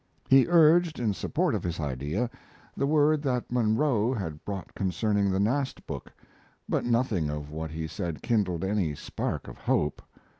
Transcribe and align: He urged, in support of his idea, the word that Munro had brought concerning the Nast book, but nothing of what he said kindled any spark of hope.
He 0.27 0.47
urged, 0.49 0.97
in 0.99 1.13
support 1.13 1.53
of 1.53 1.61
his 1.63 1.79
idea, 1.79 2.27
the 2.75 2.87
word 2.87 3.21
that 3.21 3.51
Munro 3.51 4.15
had 4.15 4.43
brought 4.43 4.73
concerning 4.73 5.29
the 5.29 5.39
Nast 5.39 5.85
book, 5.85 6.11
but 6.67 6.83
nothing 6.85 7.29
of 7.29 7.51
what 7.51 7.69
he 7.69 7.85
said 7.85 8.23
kindled 8.23 8.63
any 8.63 8.95
spark 8.95 9.47
of 9.47 9.59
hope. 9.59 10.01